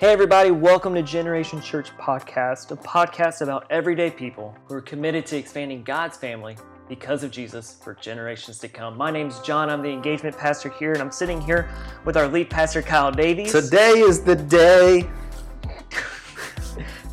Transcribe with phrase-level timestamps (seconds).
[0.00, 5.26] Hey, everybody, welcome to Generation Church Podcast, a podcast about everyday people who are committed
[5.26, 6.56] to expanding God's family
[6.88, 8.96] because of Jesus for generations to come.
[8.96, 11.68] My name's John, I'm the engagement pastor here, and I'm sitting here
[12.06, 13.52] with our lead pastor, Kyle Davies.
[13.52, 15.06] Today is the day.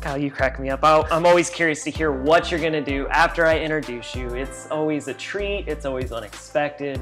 [0.00, 0.84] Kyle, you crack me up.
[0.84, 4.28] i am always curious to hear what you're going to do after I introduce you.
[4.28, 7.00] It's always a treat, it's always unexpected.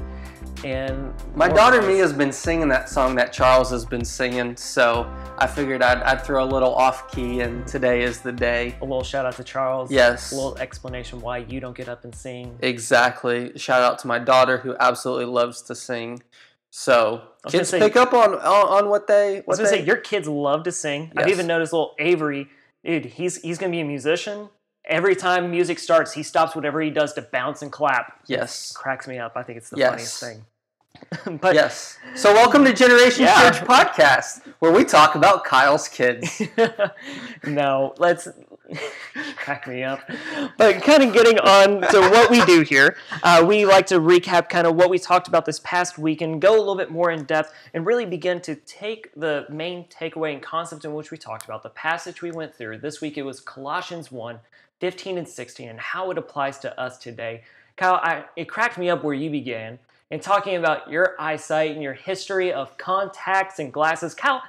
[0.63, 5.07] And my daughter Mia has been singing that song that Charles has been singing, so
[5.37, 8.75] I figured I'd, I'd throw a little off key, and today is the day.
[8.81, 9.91] A little shout out to Charles.
[9.91, 10.31] Yes.
[10.31, 12.57] A little explanation why you don't get up and sing.
[12.61, 13.55] Exactly.
[13.57, 16.23] Shout out to my daughter who absolutely loves to sing.
[16.71, 19.41] So kids say, pick up on, on, on what they.
[19.45, 21.11] What I was gonna they, say your kids love to sing.
[21.15, 21.25] Yes.
[21.25, 22.49] I've even noticed little Avery,
[22.87, 23.05] dude.
[23.05, 24.49] He's he's gonna be a musician.
[24.85, 28.21] Every time music starts, he stops whatever he does to bounce and clap.
[28.25, 29.33] Yes, it cracks me up.
[29.35, 29.89] I think it's the yes.
[29.89, 30.45] funniest thing.
[31.41, 31.97] but yes.
[32.15, 33.51] So welcome to Generation yeah.
[33.51, 36.41] Church podcast, where we talk about Kyle's kids.
[37.45, 38.27] no, let's
[39.35, 39.99] crack me up.
[40.57, 44.49] But kind of getting on to what we do here, uh, we like to recap
[44.49, 47.11] kind of what we talked about this past week and go a little bit more
[47.11, 51.17] in depth and really begin to take the main takeaway and concept in which we
[51.17, 52.77] talked about, the passage we went through.
[52.79, 54.39] This week it was Colossians 1
[54.79, 57.43] 15 and 16 and how it applies to us today.
[57.77, 59.79] Kyle, I, it cracked me up where you began
[60.11, 64.13] and talking about your eyesight and your history of contacts and glasses.
[64.13, 64.43] Cal,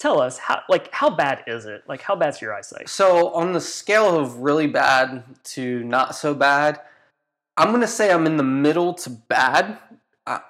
[0.00, 1.84] tell us how like how bad is it?
[1.86, 2.88] Like how bad's your eyesight?
[2.88, 6.80] So on the scale of really bad to not so bad,
[7.56, 9.78] I'm gonna say I'm in the middle to bad.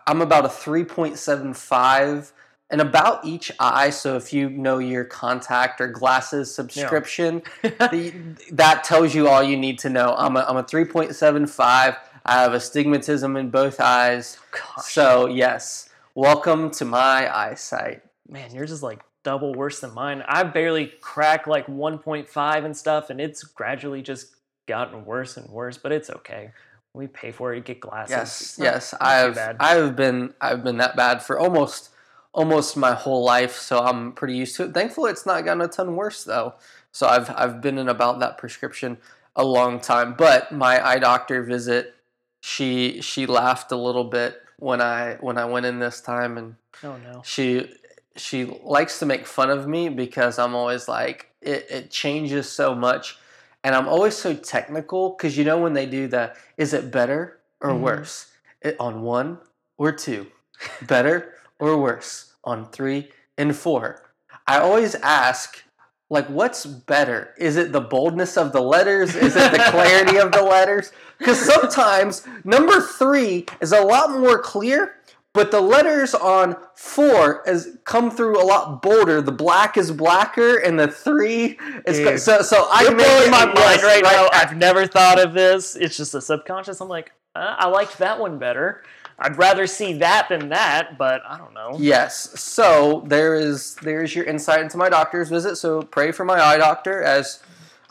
[0.06, 2.32] I'm about a 3.75
[2.68, 3.88] and about each eye.
[3.90, 7.70] So if you know your contact or glasses subscription, yeah.
[7.90, 8.12] the,
[8.52, 10.14] that tells you all you need to know.
[10.18, 14.38] I'm a, I'm a 3.75 I have astigmatism in both eyes.
[14.50, 14.92] Gosh.
[14.92, 18.02] So, yes, welcome to my eyesight.
[18.28, 20.22] Man, yours is like double worse than mine.
[20.26, 24.36] I barely crack like 1.5 and stuff, and it's gradually just
[24.66, 26.52] gotten worse and worse, but it's okay.
[26.92, 28.56] We pay for it, get glasses.
[28.58, 28.94] Yes, yes.
[29.00, 31.90] I've I've been I've been that bad for almost
[32.32, 34.74] almost my whole life, so I'm pretty used to it.
[34.74, 36.54] Thankfully, it's not gotten a ton worse though.
[36.90, 38.98] So I've I've been in about that prescription
[39.36, 40.14] a long time.
[40.14, 41.94] But my eye doctor visit
[42.40, 46.56] she she laughed a little bit when I when I went in this time, and
[46.82, 47.70] oh no, she
[48.16, 52.74] she likes to make fun of me because I'm always like it, it changes so
[52.74, 53.18] much,
[53.64, 57.38] and I'm always so technical because you know when they do the is it better
[57.60, 57.82] or mm-hmm.
[57.82, 58.26] worse?
[58.62, 59.38] It, on one
[59.78, 60.26] or two,
[60.82, 62.32] better or worse?
[62.44, 64.02] On three and four.
[64.46, 65.62] I always ask
[66.10, 67.34] like what's better?
[67.38, 69.14] Is it the boldness of the letters?
[69.14, 70.92] Is it the clarity of the letters?
[71.18, 74.96] Because sometimes number three is a lot more clear
[75.32, 79.22] but the letters on four has come through a lot bolder.
[79.22, 82.42] The black is blacker, and the three is Dude, so.
[82.42, 84.28] So I'm blowing my mind yes, right, right, now.
[84.32, 85.76] I've never thought of this.
[85.76, 86.80] It's just a subconscious.
[86.80, 88.82] I'm like, uh, I liked that one better.
[89.20, 91.76] I'd rather see that than that, but I don't know.
[91.78, 92.40] Yes.
[92.40, 95.56] So there is there's your insight into my doctor's visit.
[95.56, 97.42] So pray for my eye doctor as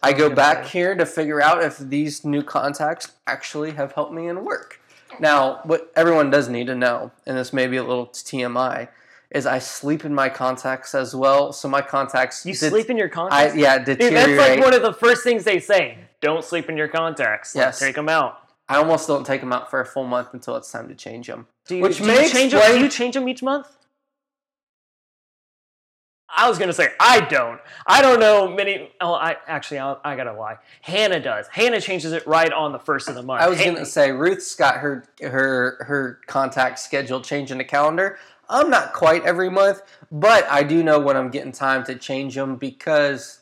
[0.01, 4.27] I go back here to figure out if these new contacts actually have helped me
[4.27, 4.78] in work.
[5.19, 8.89] Now, what everyone does need to know, and this may be a little TMI,
[9.31, 11.53] is I sleep in my contacts as well.
[11.53, 12.45] So my contacts.
[12.45, 13.53] You det- sleep in your contacts?
[13.53, 13.99] I, yeah, deteriorate.
[13.99, 15.97] Dude, that's like one of the first things they say.
[16.21, 17.55] Don't sleep in your contacts.
[17.55, 17.79] Like, yes.
[17.79, 18.39] Take them out.
[18.67, 21.27] I almost don't take them out for a full month until it's time to change
[21.27, 21.47] them.
[21.67, 22.71] Do you, Which do you change them?
[22.71, 23.67] Do you change them each month?
[26.35, 27.59] I was gonna say I don't.
[27.87, 28.91] I don't know many.
[29.01, 30.57] Oh, I actually I, I, gotta lie.
[30.81, 31.47] Hannah does.
[31.47, 33.41] Hannah changes it right on the first of the month.
[33.41, 38.19] I was gonna say Ruth's got her her her contact schedule changed in the calendar.
[38.49, 39.81] I'm not quite every month,
[40.11, 43.39] but I do know when I'm getting time to change them because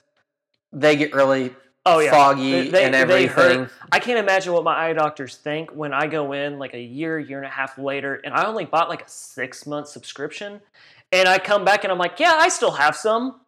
[0.73, 1.55] they get really
[1.87, 2.11] oh, yeah.
[2.11, 3.69] foggy they, and everything.
[3.91, 7.17] I can't imagine what my eye doctors think when I go in like a year,
[7.19, 10.59] year and a half later, and I only bought like a six month subscription,
[11.11, 13.41] and I come back and I'm like, yeah, I still have some.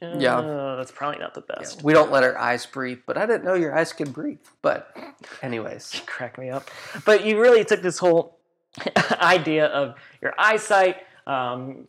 [0.00, 1.78] Uh, yeah, that's probably not the best.
[1.78, 4.38] Yeah, we don't let our eyes breathe, but I didn't know your eyes could breathe.
[4.62, 4.96] But,
[5.42, 6.70] anyways, you crack me up.
[7.04, 8.38] But you really took this whole
[9.20, 10.98] idea of your eyesight.
[11.26, 11.88] Um,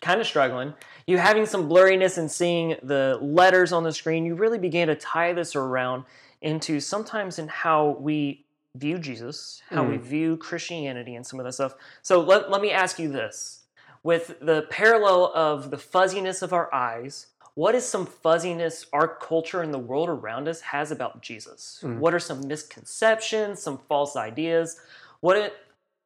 [0.00, 0.74] kind of struggling,
[1.06, 4.94] you having some blurriness and seeing the letters on the screen, you really began to
[4.94, 6.04] tie this around
[6.40, 8.46] into sometimes in how we
[8.76, 9.90] view Jesus, how mm.
[9.90, 11.74] we view Christianity and some of that stuff.
[12.02, 13.59] So let, let me ask you this.
[14.02, 19.60] With the parallel of the fuzziness of our eyes, what is some fuzziness our culture
[19.60, 21.80] and the world around us has about Jesus?
[21.82, 21.98] Mm.
[21.98, 24.80] What are some misconceptions, some false ideas?
[25.20, 25.54] What it,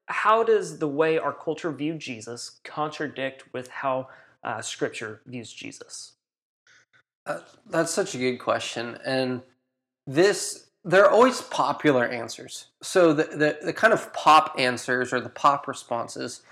[0.07, 4.09] how does the way our culture view Jesus contradict with how
[4.43, 6.13] uh, Scripture views Jesus?
[7.27, 7.41] Uh,
[7.71, 9.41] that's such a good question, and
[10.07, 12.67] this there are always popular answers.
[12.83, 16.43] So the, the the kind of pop answers or the pop responses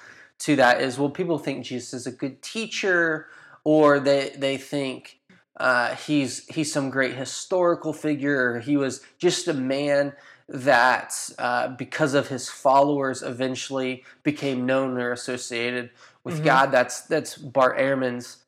[0.45, 3.27] to that is well, people think Jesus is a good teacher,
[3.65, 5.21] or they they think
[5.59, 8.55] uh, he's he's some great historical figure.
[8.55, 10.15] Or he was just a man
[10.49, 15.91] that, uh, because of his followers, eventually became known or associated
[16.25, 16.45] with Mhm.
[16.45, 16.73] God.
[16.73, 18.39] That's that's Bart Ehrman's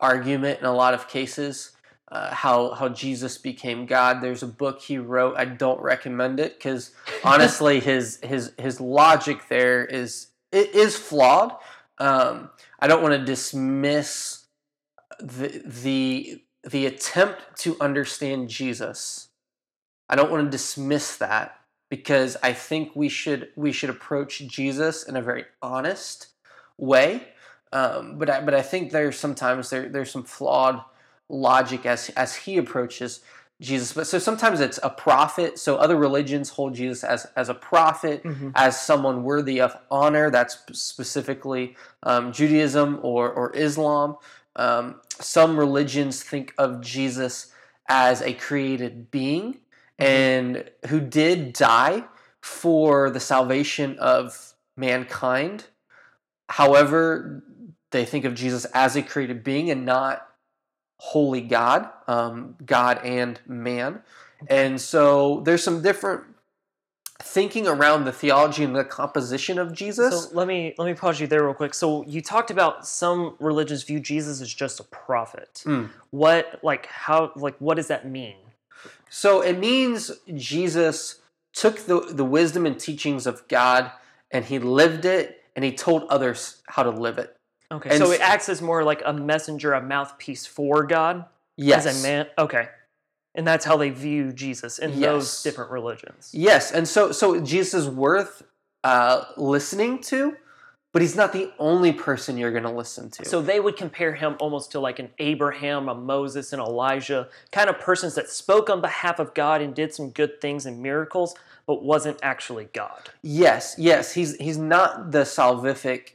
[0.00, 1.72] argument in a lot of cases.
[2.10, 4.22] Uh, how how Jesus became God.
[4.22, 5.36] There's a book he wrote.
[5.36, 6.92] I don't recommend it because
[7.24, 11.54] honestly, his his his logic there is it is flawed.
[11.98, 14.46] Um, I don't want to dismiss
[15.20, 19.28] the the the attempt to understand Jesus.
[20.08, 21.58] I don't want to dismiss that
[21.90, 26.28] because I think we should we should approach Jesus in a very honest
[26.76, 27.28] way.
[27.72, 30.82] Um, but I, but I think there's sometimes there there's some flawed
[31.28, 33.20] logic as as he approaches
[33.60, 33.92] Jesus.
[33.92, 35.58] But so sometimes it's a prophet.
[35.58, 38.52] So other religions hold Jesus as as a prophet, Mhm.
[38.54, 40.30] as someone worthy of honor.
[40.30, 44.16] That's specifically um, Judaism or or Islam.
[44.56, 47.52] Um, some religions think of Jesus
[47.88, 49.58] as a created being
[49.98, 52.04] and who did die
[52.40, 55.64] for the salvation of mankind.
[56.48, 57.42] However,
[57.90, 60.26] they think of Jesus as a created being and not
[60.98, 64.00] holy God, um, God and man.
[64.48, 66.24] And so there's some different
[67.20, 70.24] thinking around the theology and the composition of Jesus.
[70.24, 71.74] So let me let me pause you there real quick.
[71.74, 75.62] So you talked about some religions view Jesus as just a prophet.
[75.64, 75.90] Mm.
[76.10, 78.36] What like how like what does that mean?
[79.10, 81.20] So it means Jesus
[81.52, 83.90] took the, the wisdom and teachings of God
[84.30, 87.34] and he lived it and he told others how to live it.
[87.72, 91.24] Okay, And so it acts as more like a messenger, a mouthpiece for God
[91.58, 91.84] Yes.
[91.86, 92.26] as a man.
[92.38, 92.68] Okay,
[93.34, 95.00] and that's how they view Jesus in Yes.
[95.00, 96.30] those different religions.
[96.32, 98.42] Yes, and so so Jesus is worth
[98.84, 100.36] uh, listening to,
[100.92, 103.24] but he's not the only person you're going to listen to.
[103.24, 107.68] So they would compare him almost to like an Abraham, a Moses, and Elijah, kind
[107.68, 111.34] of persons that spoke on behalf of God and did some good things and miracles,
[111.66, 113.10] but wasn't actually God.
[113.22, 116.12] yes, yes, he's he's not the salvific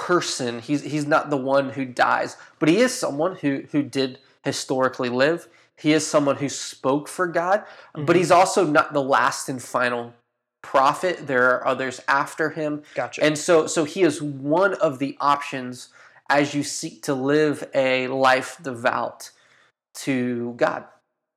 [0.00, 0.60] person.
[0.60, 5.10] He's he's not the one who dies, but he is someone who who did historically
[5.10, 5.46] live.
[5.76, 7.64] He is someone who spoke for God,
[7.94, 8.18] but Mhm.
[8.18, 10.14] he's also not the last and final
[10.62, 11.26] prophet.
[11.26, 12.82] There are others after him.
[12.94, 13.22] Gotcha.
[13.22, 15.88] And so so he is one of the options
[16.30, 19.30] as you seek to live a life devout
[19.92, 20.84] to God.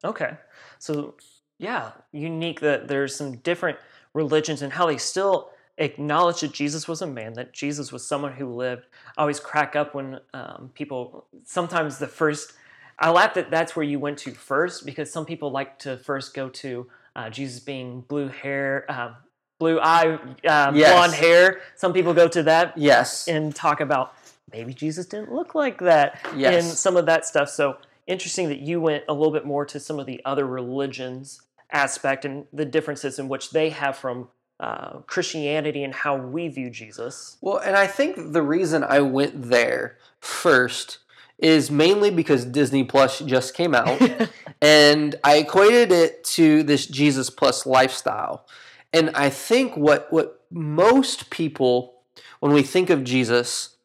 [0.05, 0.37] Okay.
[0.79, 1.15] So,
[1.57, 3.77] yeah, unique that there's some different
[4.13, 8.33] religions and how they still acknowledge that Jesus was a man, that Jesus was someone
[8.33, 8.85] who lived.
[9.17, 12.53] I always crack up when um, people, sometimes the first,
[12.99, 16.33] I laugh that that's where you went to first because some people like to first
[16.33, 19.15] go to uh, Jesus being blue hair, um,
[19.59, 20.15] blue eye,
[20.47, 20.91] uh, Yes.
[20.91, 21.61] blonde hair.
[21.75, 23.27] Some people go to that Yes.
[23.27, 24.13] and talk about
[24.51, 26.63] maybe Jesus didn't look like that Yes.
[26.65, 27.49] and some of that stuff.
[27.49, 31.41] So interesting that you went a little bit more to some of the other religions
[31.71, 34.27] aspect and the differences in which they have from
[34.63, 37.35] uh, Christianity and how we view Jesus.
[37.41, 40.99] Well, and I think the reason I went there first
[41.37, 44.01] is mainly because Disney Plus just came out
[44.61, 48.45] and I equated it to this Jesus Plus lifestyle.
[48.93, 51.95] And I think what what most people
[52.39, 53.75] when we think of Jesus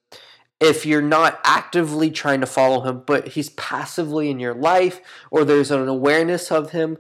[0.61, 5.45] if you're not actively trying to follow him but he's passively in your life or
[5.45, 6.99] there's an awareness of him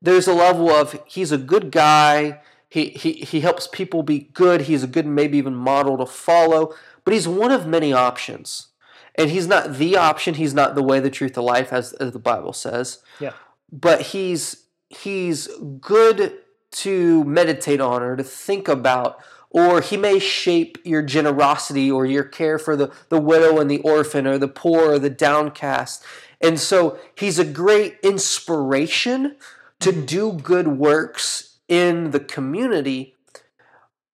[0.00, 4.62] there's a level of he's a good guy he, he, he helps people be good.
[4.62, 6.72] He's a good, maybe even model to follow.
[7.04, 8.68] But he's one of many options.
[9.16, 10.34] And he's not the option.
[10.34, 13.00] He's not the way, the truth, the life, as, as the Bible says.
[13.18, 13.32] Yeah.
[13.70, 15.48] But he's he's
[15.80, 16.34] good
[16.70, 19.18] to meditate on or to think about.
[19.50, 23.80] Or he may shape your generosity or your care for the, the widow and the
[23.80, 26.04] orphan or the poor or the downcast.
[26.40, 29.34] And so he's a great inspiration
[29.80, 30.04] to mm-hmm.
[30.04, 33.14] do good works in the community.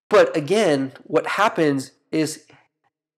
[0.08, 2.46] But again, what happens is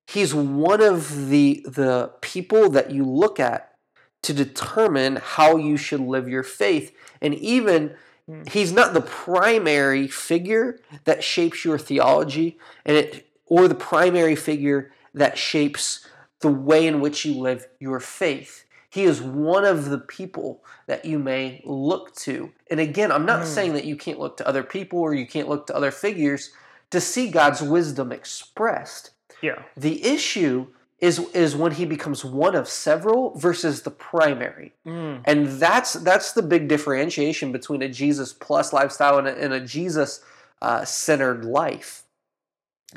[0.07, 3.75] he's one of the the people that you look at
[4.23, 6.95] to determine how you should live your faith.
[7.21, 7.95] And even
[8.29, 8.43] Hmm.
[8.47, 14.93] he's not the primary figure that shapes your theology and it or the primary figure
[15.15, 16.07] that shapes
[16.41, 18.67] the way in which you live your faith.
[18.91, 22.53] He is one of the people that you may look to.
[22.71, 23.47] And again, I'm not Mm.
[23.47, 26.51] saying that you can't look to other people or you can't look to other figures
[26.91, 29.11] to see God's wisdom expressed.
[29.43, 29.63] Yeah.
[29.77, 30.69] The issue
[31.01, 34.73] is is when he becomes one of several versus the primary.
[34.85, 35.21] Mm.
[35.25, 39.61] And that's that's the big differentiation between a Jesus plus lifestyle and a, and a
[39.61, 40.21] Jesus
[40.61, 42.03] uh, centered life.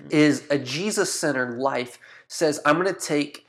[0.10, 3.46] Is a Jesus centered life says I'm going to take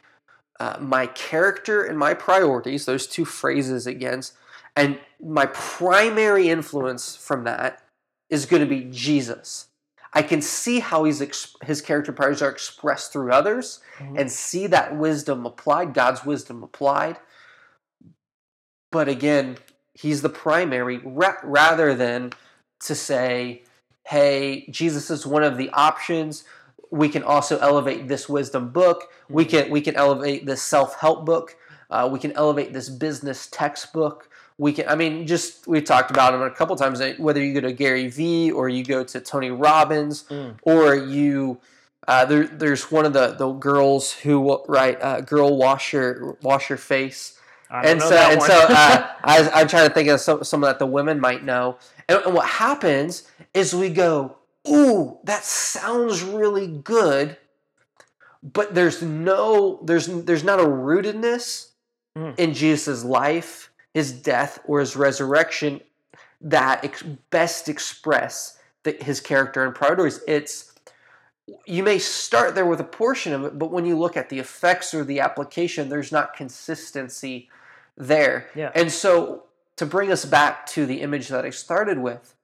[0.63, 4.35] uh, my character and my priorities, those two phrases against,
[4.77, 7.83] and my primary influence from that
[8.31, 9.67] is going to be Jesus.
[10.15, 14.21] I can see how he's ex- his character priorities are expressed through others Mhm.
[14.21, 17.19] and see that wisdom applied, God's wisdom applied.
[18.93, 19.59] But again,
[19.95, 22.35] he's the primary ra- rather than
[22.85, 23.65] to say,
[24.07, 26.45] hey, Jesus is one of the options.
[26.93, 29.09] We can also elevate this wisdom book.
[29.29, 31.57] We can we can elevate this self help book.
[31.91, 34.29] Uh, we can elevate this business textbook.
[34.59, 34.87] We can.
[34.89, 37.01] I mean, just we talked about it a couple times.
[37.19, 40.59] Whether you go to Gary Vee or you go to Tony Robbins Mm.
[40.63, 41.59] or you.
[42.07, 46.37] Uh, there, there's one of the, the girls who will write uh, "Girl Wash Your
[46.43, 47.39] Wash Your Face,"
[47.71, 50.87] and so and so uh, I, I'm trying to think of some, some that the
[50.87, 51.79] women might know.
[52.09, 53.23] And, and what happens
[53.55, 54.37] is we go,
[54.69, 57.37] "Ooh, that sounds really good,"
[58.43, 61.69] but there's no there's there's not a rootedness
[62.17, 62.39] Mm.
[62.39, 65.81] in Jesus' life, his death, or his resurrection
[66.43, 70.21] that ex- best express the, his character and priorities.
[70.29, 70.73] It's
[71.65, 74.39] you may start there with a portion of it, but when you look at the
[74.39, 77.49] effects or the application, there's not consistency
[77.97, 78.49] there.
[78.55, 78.71] Yeah.
[78.75, 79.45] And so,
[79.77, 82.35] to bring us back to the image that I started with,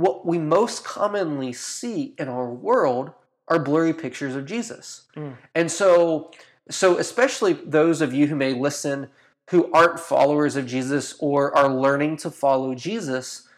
[0.00, 3.12] what we most commonly see in our world
[3.48, 5.02] are blurry pictures of Jesus.
[5.16, 5.36] Mm.
[5.54, 6.30] And so,
[6.70, 9.08] so especially those of you who may listen
[9.50, 13.48] who aren't followers of Jesus or are learning to follow Jesus,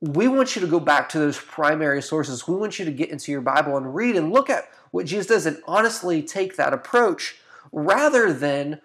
[0.00, 2.46] we want you to go back to those primary sources.
[2.46, 5.26] We want you to get into your Bible and read and look at what Jesus
[5.26, 7.36] does and honestly take that approach
[7.72, 8.80] rather than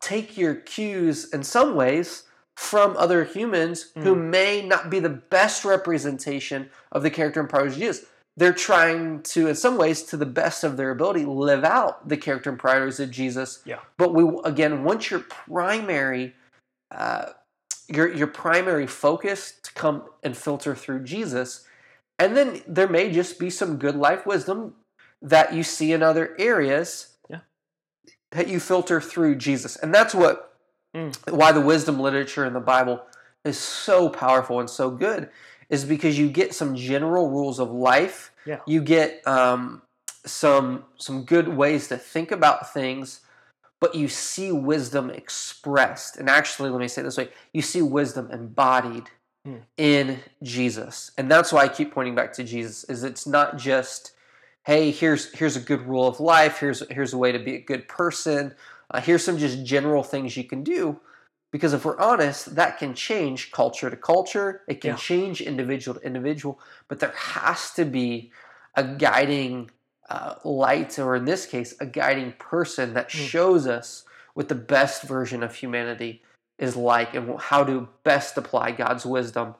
[0.00, 2.22] take your cues in some ways
[2.60, 7.76] from other humans who may not be the best representation of the character and priorities
[7.76, 8.06] of Jesus.
[8.36, 12.18] They're trying to, in some ways, to the best of their ability, live out the
[12.18, 13.60] character and priorities of Jesus.
[13.64, 13.78] Yeah.
[13.96, 16.34] But we again once your primary
[16.90, 17.30] uh,
[17.88, 21.66] your your primary focus to come and filter through Jesus,
[22.18, 24.74] and then there may just be some good life wisdom
[25.22, 27.40] that you see in other areas Yeah.
[28.32, 30.49] that you filter through Jesus, and that's what
[30.94, 31.32] Mm.
[31.32, 33.00] why the wisdom literature in the Bible
[33.44, 35.28] is so powerful and so good
[35.68, 38.32] is because you get some general rules of life.
[38.44, 38.58] Yeah.
[38.66, 39.82] You get um,
[40.26, 43.20] some some good ways to think about things,
[43.80, 46.16] but you see wisdom expressed.
[46.16, 49.08] And actually, let me say it this way: you see wisdom embodied
[49.46, 49.56] Hmm.
[49.78, 52.84] in Jesus, and that's why I keep pointing back to Jesus.
[52.84, 54.12] Is it's not just
[54.64, 57.60] hey here's here's a good rule of life here's here's a way to be a
[57.60, 58.54] good person
[58.90, 61.00] uh, here's some just general things you can do
[61.52, 64.96] because if we're honest that can change culture to culture it can Yeah.
[64.96, 68.32] change individual to individual but there has to be
[68.76, 69.70] a guiding
[70.08, 73.28] uh, light or in this case a guiding person that Mm.
[73.28, 74.04] shows us
[74.34, 76.22] what the best version of humanity
[76.58, 79.54] is like and how to best apply god's wisdom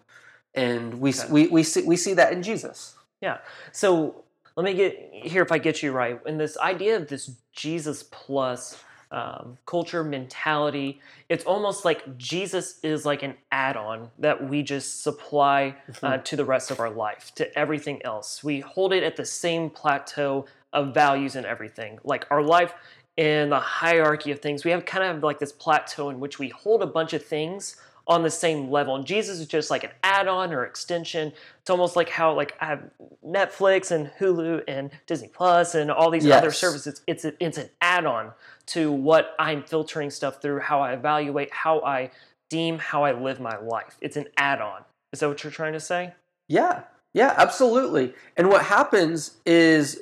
[0.54, 1.28] and we, Okay.
[1.30, 3.38] we, we, see, we see that in jesus Yeah.
[3.72, 4.24] So
[4.56, 6.18] let me get here if I get you right.
[6.26, 13.04] In this idea of this Jesus plus um, culture mentality, it's almost like Jesus is
[13.04, 17.58] like an add-on that we just supply uh, to the rest of our life, to
[17.58, 18.44] everything else.
[18.44, 21.98] We hold it at the same plateau of values and everything.
[22.04, 22.72] Like our life
[23.16, 26.48] in the hierarchy of things, we have kind of like this plateau in which we
[26.50, 27.76] hold a bunch of things
[28.10, 28.96] on the same level.
[28.96, 31.32] And Jesus is just like an add-on or extension.
[31.60, 32.82] It's almost like how like I have
[33.24, 37.02] Netflix and Hulu and Disney Plus and all these other services.
[37.06, 38.32] It's a, it's an add-on
[38.66, 42.10] to what I'm filtering stuff through, how I evaluate, how I
[42.48, 43.96] deem, how I live my life.
[44.00, 44.82] It's an add-on.
[45.12, 46.12] Is that what you're trying to say?
[46.48, 46.82] Yeah,
[47.14, 48.12] yeah, absolutely.
[48.36, 50.00] And what happens is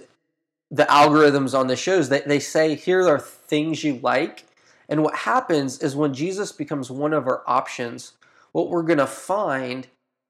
[0.70, 4.46] the algorithms on the shows they, they say here are things you like.
[4.88, 8.12] And what happens is when Jesus becomes one of our options,
[8.52, 9.86] what we're going to find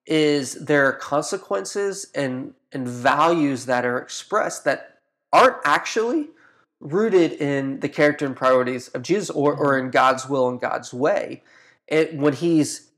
[0.07, 4.99] is there are consequences and, and values that are expressed that
[5.33, 6.29] aren't actually
[6.81, 10.95] rooted in the character and priorities of Jesus or, or in God's will and God's
[10.95, 11.43] way.
[11.87, 12.91] It, when he's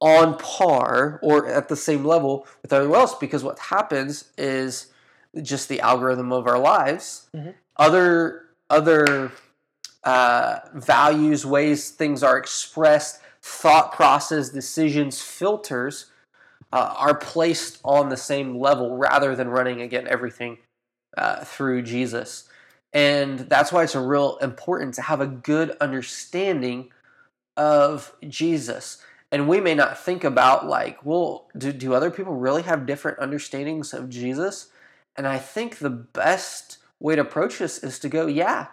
[0.00, 4.92] on par or at the same level with everyone else, because what happens is
[5.42, 7.28] just the algorithm of our lives.
[7.34, 7.54] Mhm.
[7.76, 9.32] Other other
[10.08, 16.06] uh, values, ways things are expressed, thought process, decisions, filters
[16.72, 20.56] uh, are placed on the same level rather than running again everything
[21.18, 22.48] uh, through Jesus.
[22.94, 26.90] And that's why it's a real important to have a good understanding
[27.58, 29.04] of Jesus.
[29.30, 33.18] And we may not think about like, well, do, do other people really have different
[33.18, 34.68] understandings of Jesus?
[35.16, 38.68] And I think the best way to approach this is to go, yeah,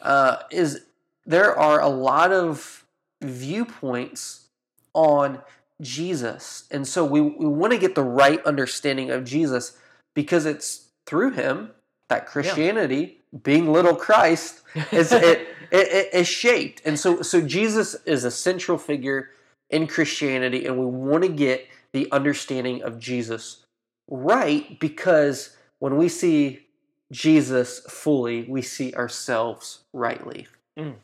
[0.00, 0.84] uh, is
[1.26, 2.84] there are a lot of
[3.22, 4.48] viewpoints
[4.94, 5.40] on
[5.80, 6.64] Jesus.
[6.70, 9.76] And so we, we want to get the right understanding of Jesus
[10.14, 11.70] because it's through him
[12.08, 13.38] that Christianity, yeah.
[13.42, 16.82] being little Christ, is it, it, it is shaped.
[16.84, 19.30] And so so Jesus is a central figure
[19.70, 23.64] in Christianity, and we want to get the understanding of Jesus
[24.10, 26.66] right because when we see
[27.12, 30.46] Jesus fully, we see ourselves rightly.
[30.78, 30.96] Mm.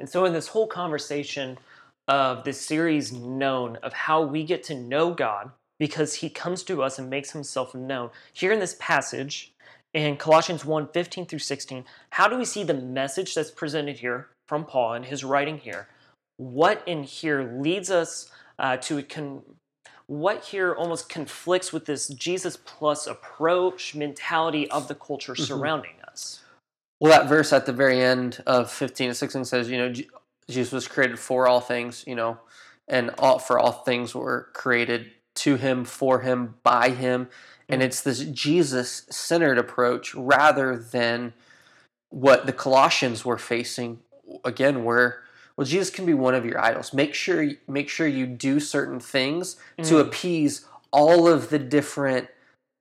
[0.00, 1.58] And so, in this whole conversation
[2.08, 6.82] of this series, known of how we get to know God because He comes to
[6.82, 9.52] us and makes Himself known, here in this passage
[9.94, 14.28] in Colossians 1 15 through 16, how do we see the message that's presented here
[14.46, 15.88] from Paul in his writing here?
[16.38, 19.42] What in here leads us uh, to a con-
[20.12, 25.42] what here almost conflicts with this Jesus plus approach mentality of the culture mm-hmm.
[25.42, 26.40] surrounding us?
[27.00, 29.92] Well, that verse at the very end of 15 and 16 says, you know,
[30.50, 32.38] Jesus was created for all things, you know,
[32.86, 37.28] and all, for all things were created to him, for him, by him.
[37.70, 37.86] And mm-hmm.
[37.86, 41.32] it's this Jesus centered approach rather than
[42.10, 44.00] what the Colossians were facing,
[44.44, 45.21] again, where
[45.56, 46.92] well jesus can be one of your idols.
[46.92, 49.86] Make sure make sure you do certain things mm.
[49.88, 52.28] to appease all of the different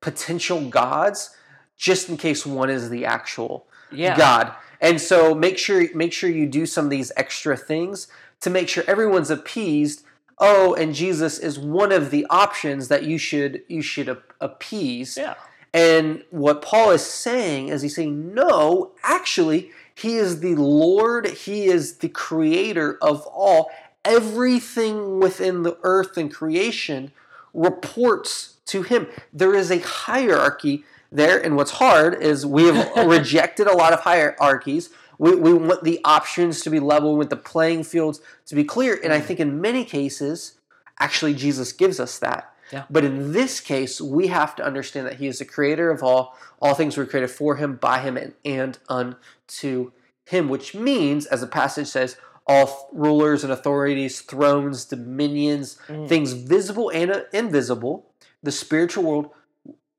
[0.01, 1.35] potential gods
[1.77, 4.17] just in case one is the actual yeah.
[4.17, 4.53] god.
[4.79, 8.07] And so make sure make sure you do some of these extra things
[8.41, 10.03] to make sure everyone's appeased.
[10.37, 15.17] Oh and jesus is one of the options that you should you should appease.
[15.17, 15.35] Yeah.
[15.73, 21.65] And what paul is saying is he's saying no actually he is the Lord, He
[21.65, 23.69] is the creator of all.
[24.03, 27.11] Everything within the earth and creation
[27.53, 29.05] reports to Him.
[29.31, 33.99] There is a hierarchy there, and what's hard is we have rejected a lot of
[33.99, 34.89] hierarchies.
[35.19, 38.63] We, we want the options to be level, we want the playing fields to be
[38.63, 39.23] clear, and I mm.
[39.23, 40.53] think in many cases,
[40.99, 42.51] actually, Jesus gives us that.
[42.71, 42.83] Yeah.
[42.89, 46.37] But in this case, we have to understand that He is the creator of all.
[46.61, 49.91] All things were created for Him, by Him, and, and unto
[50.25, 56.07] Him, which means, as the passage says, all rulers and authorities, thrones, dominions, mm.
[56.07, 59.29] things visible and invisible, the spiritual world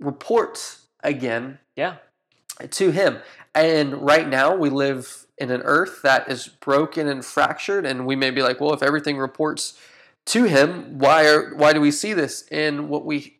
[0.00, 1.96] reports again yeah.
[2.70, 3.18] to Him.
[3.54, 8.16] And right now, we live in an earth that is broken and fractured, and we
[8.16, 9.78] may be like, well, if everything reports
[10.26, 10.98] to him.
[10.98, 12.44] Why are why do we see this?
[12.50, 13.38] And what we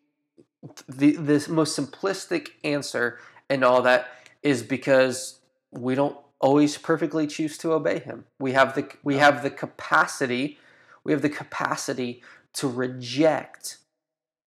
[0.89, 3.19] the this most simplistic answer
[3.49, 4.09] and all that
[4.43, 5.41] is because
[5.71, 8.25] we don't always perfectly choose to obey him.
[8.39, 10.59] We have the we have the capacity
[11.05, 12.23] we have the capacity
[12.55, 13.79] to reject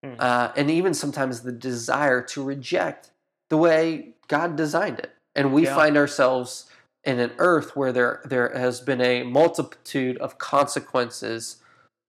[0.05, 0.15] mm.
[0.19, 3.11] uh, and even sometimes the desire to reject
[3.49, 5.11] the way God designed it.
[5.35, 5.75] And we yeah.
[5.75, 6.69] find ourselves
[7.03, 11.57] in an earth where there there has been a multitude of consequences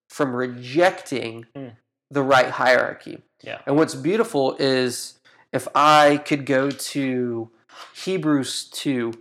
[0.09, 1.73] from rejecting mm.
[2.11, 3.23] the right hierarchy.
[3.43, 3.61] Yeah.
[3.67, 5.19] And what's beautiful is
[5.53, 7.51] if I could go to
[7.95, 9.13] Hebrews 2,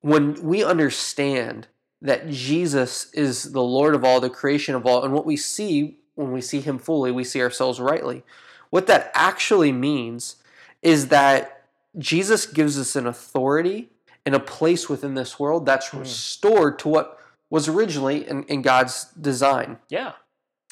[0.00, 1.68] when we understand
[2.00, 5.98] that Jesus is the Lord of all, the creation of all, and what we see
[6.14, 8.22] when we see Him fully, we see ourselves rightly.
[8.70, 10.36] What that actually means
[10.82, 11.64] is that
[11.98, 13.90] Jesus gives us an authority
[14.24, 16.00] and a place within this world that's mm.
[16.00, 17.18] restored to what
[17.52, 19.76] was originally in, in God's design.
[19.90, 20.12] Yeah.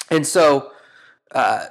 [0.09, 0.71] And so,
[1.29, 1.67] uh,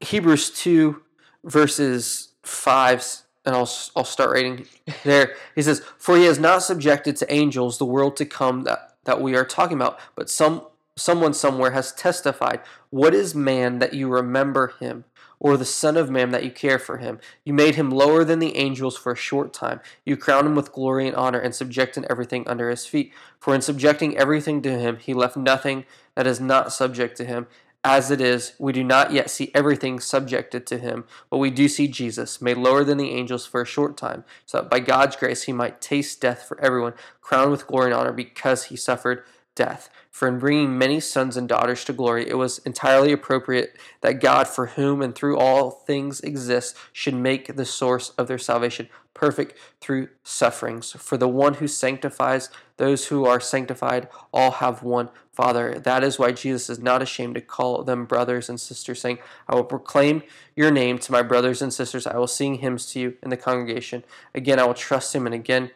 [0.00, 1.00] Hebrews 2,
[1.44, 4.66] verses 5, and I'll, I'll start reading
[5.04, 5.36] there.
[5.54, 9.22] He says, For he has not subjected to angels the world to come that, that
[9.22, 10.66] we are talking about, but some
[10.96, 15.04] someone somewhere has testified, What is man that you remember him?
[15.40, 17.20] Or the Son of Man that you care for him.
[17.44, 19.80] You made him lower than the angels for a short time.
[20.04, 23.12] You crowned him with glory and honor and subjected everything under his feet.
[23.38, 27.46] For in subjecting everything to him, he left nothing that is not subject to him.
[27.84, 31.68] As it is, we do not yet see everything subjected to him, but we do
[31.68, 35.14] see Jesus, made lower than the angels for a short time, so that by God's
[35.14, 39.22] grace he might taste death for everyone, crowned with glory and honor because he suffered
[39.54, 39.88] death.
[40.18, 44.48] For in bringing many sons and daughters to glory, it was entirely appropriate that God,
[44.48, 49.56] for whom and through all things exist, should make the source of their salvation perfect
[49.80, 50.90] through sufferings.
[50.90, 55.78] For the one who sanctifies those who are sanctified all have one Father.
[55.78, 59.54] That is why Jesus is not ashamed to call them brothers and sisters, saying, I
[59.54, 60.24] will proclaim
[60.56, 62.08] your name to my brothers and sisters.
[62.08, 64.02] I will sing hymns to you in the congregation.
[64.34, 65.70] Again, I will trust him, and again,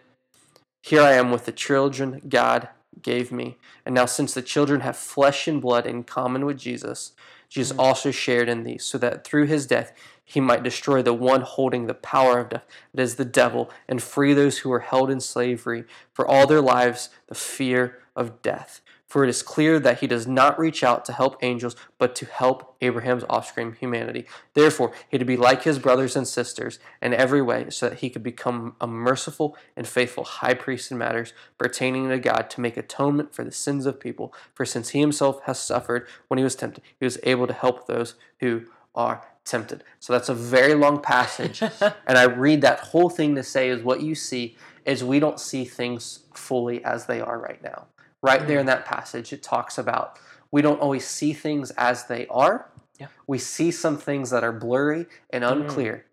[0.83, 3.57] Here I am with the children God gave me.
[3.87, 7.13] And now, since the children have flesh and blood in common with Jesus,
[7.49, 7.81] Jesus mm.
[7.81, 9.93] also shared in these, so that through his death
[10.25, 14.03] he might destroy the one holding the power of death, that is the devil, and
[14.03, 18.81] free those who are held in slavery for all their lives, the fear of death.
[19.13, 22.25] For it is clear that he does not reach out to help angels, but to
[22.25, 24.25] help Abraham's offspring, humanity.
[24.55, 28.09] Therefore, he to be like his brothers and sisters in every way, so that he
[28.09, 32.79] could become a merciful and faithful high priest in matters pertaining to God to make
[32.79, 34.33] atonement for the sins of people.
[34.55, 37.87] For since he himself has suffered when he was tempted, he was able to help
[37.87, 38.63] those who
[38.95, 39.85] are tempted.
[40.01, 41.61] So that's a very long passage.
[42.07, 45.39] and I read that whole thing to say is what you see is we don't
[45.39, 47.89] see things fully as they are right now.
[48.23, 48.61] Right there mm.
[48.61, 50.19] in that passage, it talks about
[50.51, 52.71] we don't always see things as they are.
[53.01, 53.09] Yeah.
[53.27, 55.63] We see some things that are blurry and mm-hmm.
[55.63, 56.07] unclear.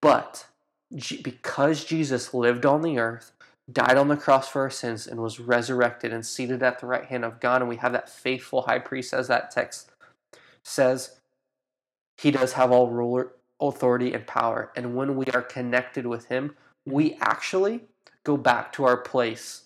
[0.00, 0.46] But
[0.94, 3.32] G- because Jesus lived on the earth,
[3.70, 7.06] died on the cross for our sins, and was resurrected and seated at the right
[7.06, 9.90] hand of God, and we have that faithful high priest, as that text
[10.62, 11.18] says,
[12.16, 14.70] he does have all ruler authority and power.
[14.76, 17.22] And when we are connected with him, we mm-hmm.
[17.22, 17.80] actually
[18.24, 19.64] go back to our place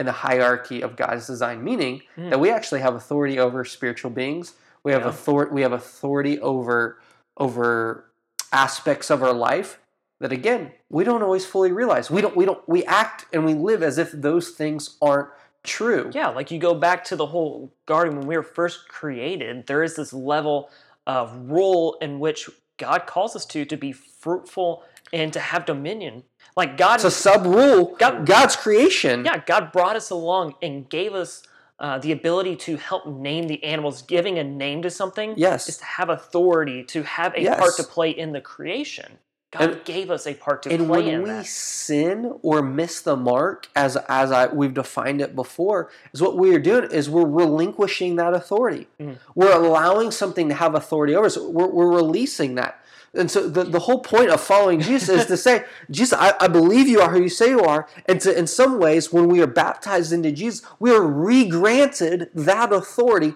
[0.00, 2.30] in the hierarchy of God's design, meaning Hmm.
[2.30, 4.54] that we actually have authority over spiritual beings.
[4.82, 5.10] We have Yeah.
[5.10, 6.98] authority we have authority over
[7.36, 8.06] over
[8.52, 9.78] aspects of our life
[10.18, 12.10] that again, we don't always fully realize.
[12.10, 15.28] We don't we don't we act and we live as if those things aren't
[15.62, 16.10] true.
[16.14, 19.82] Yeah, like you go back to the whole garden when we were first created, there
[19.82, 20.70] is this level
[21.06, 26.24] of role in which God calls us to to be fruitful and to have dominion.
[26.56, 27.96] Like God a sub rule.
[27.98, 29.24] God- God's creation.
[29.24, 31.42] yeah, God brought us along and gave us
[31.78, 34.02] uh, the ability to help name the animals.
[34.02, 35.66] Giving a name to something Yes.
[35.68, 37.58] is to have authority, to have a Yes.
[37.58, 39.18] part to play in the creation.
[39.50, 40.80] God And- gave us a part to play in.
[40.82, 41.46] and play when in we that.
[41.46, 46.54] sin or miss the mark as as I we've defined it before is what we
[46.54, 49.16] are doing is we're relinquishing that authority Mhm.
[49.34, 52.79] we're allowing something to have authority over us we're, we're releasing that
[53.14, 56.48] and so the, the whole point of following jesus is to say jesus I, I
[56.48, 59.40] believe you are who you say you are and to, in some ways when we
[59.40, 63.34] are baptized into jesus we are re-granted that authority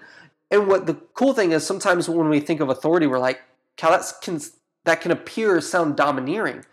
[0.50, 3.42] and what the cool thing is sometimes when we think of authority we're like
[3.80, 4.40] that's can,
[4.84, 6.64] that can appear sound domineering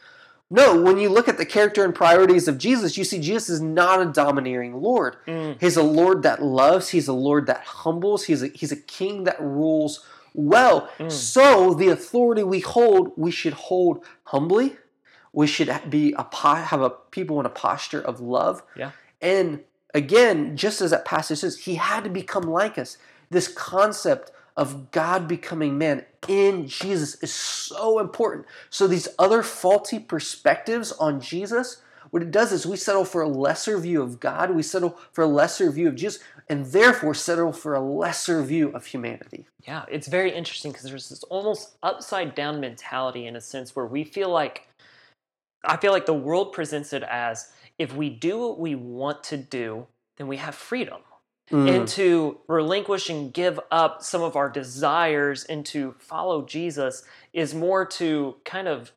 [0.53, 3.61] no, when you look at the character and priorities of Jesus, you see Jesus is
[3.61, 5.15] not a domineering Lord.
[5.25, 5.55] Mm.
[5.61, 9.23] He's a Lord that loves, he's a Lord that humbles, he's a, he's a king
[9.23, 10.89] that rules well.
[10.97, 11.11] Mm.
[11.11, 14.77] So the authority we hold, we should hold humbly.
[15.33, 18.63] We should be a have a people in a posture of love.
[18.75, 18.91] Yeah.
[19.21, 19.61] And
[19.93, 22.97] again, just as that passage says, he had to become like us.
[23.29, 28.45] This concept of God becoming man in Jesus is so important.
[28.69, 33.27] So these other faulty perspectives on Jesus, what it does is we settle for a
[33.27, 37.53] lesser view of God, we settle for a lesser view of Jesus, and therefore settle
[37.53, 39.45] for a lesser view of humanity.
[39.65, 43.85] Yeah, it's very interesting because there's this almost upside down mentality in a sense where
[43.85, 44.67] we feel like
[45.63, 49.37] I feel like the world presents it as if we do what we want to
[49.37, 51.01] do, then we have freedom.
[51.51, 51.75] Mm.
[51.75, 57.53] And to relinquish and give up some of our desires and to follow Jesus is
[57.53, 58.93] more to kind of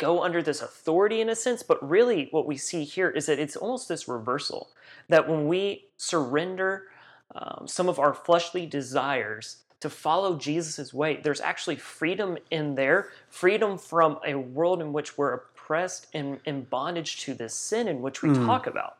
[0.00, 1.62] go under this authority in a sense.
[1.62, 4.70] But really, what we see here is that it's almost this reversal
[5.08, 6.88] that when we surrender
[7.34, 13.10] um, some of our fleshly desires to follow Jesus' way, there's actually freedom in there,
[13.28, 18.02] freedom from a world in which we're oppressed and in bondage to this sin in
[18.02, 18.46] which we Mm.
[18.46, 18.96] talk about.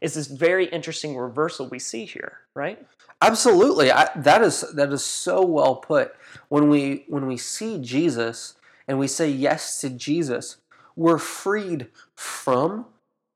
[0.00, 2.84] It's this very interesting reversal we see here, right?
[3.20, 6.14] Absolutely, I, that is that is so well put.
[6.48, 8.54] When we when we see Jesus
[8.88, 10.56] and we say yes to Jesus,
[10.96, 12.86] we're freed from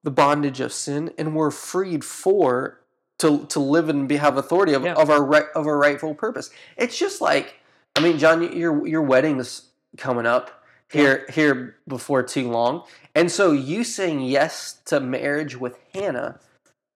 [0.02, 2.80] the bondage of sin, and we're freed for
[3.18, 4.94] to to live and be, have authority of, Yeah.
[4.94, 6.50] of our right, of our rightful purpose.
[6.76, 7.60] It's just like
[7.94, 12.82] I mean, John, your your wedding's coming up here here before too long,
[13.14, 16.40] and so you saying yes to marriage with Hannah,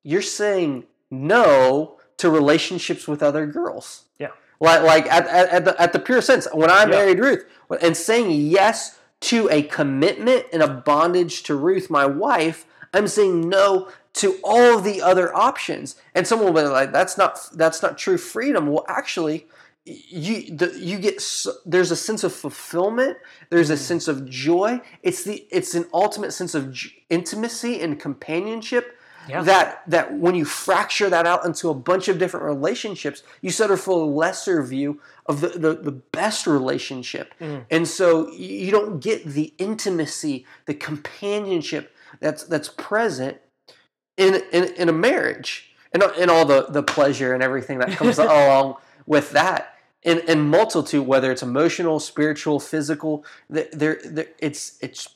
[0.02, 4.06] you're saying no to relationships with other girls.
[4.18, 4.30] Yeah.
[4.60, 6.86] Like, like at, at, at, the, at the pure sense, when I Yeah.
[6.86, 7.44] married Ruth,
[7.80, 12.64] and saying yes to a commitment and a bondage to Ruth, my wife,
[12.94, 15.96] I'm saying no to all of the other options.
[16.14, 19.46] And someone will be like, "That's not that's not true freedom." Well, actually,
[19.84, 21.22] you the, you get
[21.64, 23.18] there's a sense of fulfillment.
[23.50, 23.78] There's a mm.
[23.78, 24.80] sense of joy.
[25.02, 29.42] It's the it's an ultimate sense of j- intimacy and companionship Yeah.
[29.42, 33.76] that that when you fracture that out into a bunch of different relationships, you settle
[33.76, 37.34] for a lesser view of the, the, the best relationship.
[37.40, 37.64] Mm.
[37.70, 43.38] And so you don't get the intimacy, the companionship that's that's present
[44.16, 48.18] in in, in a marriage and, and all the, the pleasure and everything that comes
[48.18, 55.08] along with that in, in multitude whether it's emotional spiritual physical there, there it's it's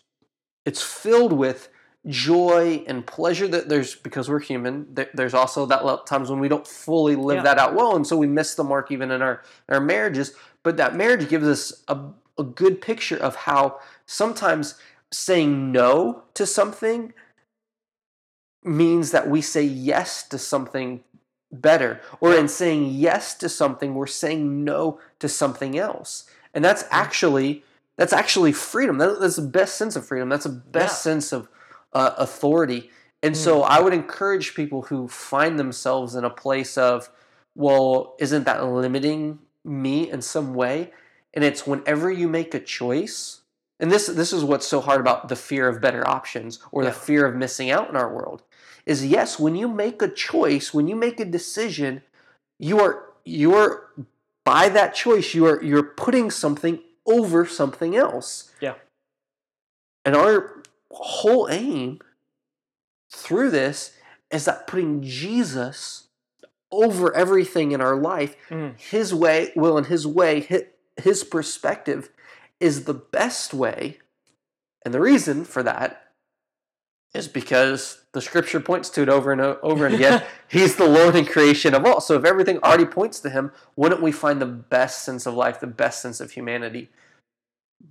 [0.65, 1.69] it's filled with
[2.09, 6.67] joy and pleasure that there's because we're human there's also that times when we don't
[6.67, 7.43] fully live Yeah.
[7.43, 10.33] that out well and so we miss the mark even in our our marriages.
[10.63, 11.99] But that marriage gives us a,
[12.39, 14.77] a good picture of how sometimes
[15.13, 17.13] saying no to something
[18.63, 21.03] means that we say yes to something
[21.53, 26.25] better or in saying yes to something we're saying no to something else.
[26.55, 27.65] And that's actually
[27.97, 28.97] that's actually freedom.
[28.99, 30.29] That- that's the best sense of freedom.
[30.31, 31.49] That's the best sense of
[31.93, 32.91] uh, authority
[33.23, 37.11] and so i would encourage people who find themselves in a place of
[37.55, 40.91] well isn't that limiting me in some way
[41.35, 43.41] and it's whenever you make a choice
[43.79, 46.91] and this this is what's so hard about the fear of better options or Yeah.
[46.91, 48.43] the fear of missing out in our world
[48.87, 52.03] is yes when you make a choice when you make a decision
[52.59, 53.91] you are you're
[54.45, 58.75] by that choice you are you're putting something over something else Yeah.
[60.05, 60.60] and our
[60.91, 62.01] whole aim
[63.13, 63.97] through this
[64.31, 66.09] is that putting jesus
[66.73, 68.79] over everything in our life Mm.
[68.79, 70.63] his way will and his way his,
[70.97, 72.11] his perspective
[72.61, 73.99] is the best way.
[74.85, 76.13] And the reason for that
[77.15, 80.23] is because the scripture points to it over and over and again.
[80.49, 82.01] He's the lord and creation of all.
[82.01, 85.59] So if everything already points to him wouldn't we find the best sense of life
[85.59, 86.91] the best sense of humanity